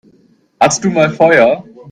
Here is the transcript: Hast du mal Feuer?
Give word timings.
Hast 0.59 0.83
du 0.83 0.89
mal 0.89 1.11
Feuer? 1.11 1.63